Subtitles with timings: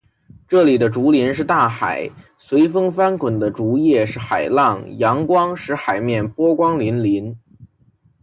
[0.47, 2.09] 这里的竹林是大海，
[2.39, 7.37] 随风翻滚的竹叶是海浪，阳光使“海面”波光粼粼。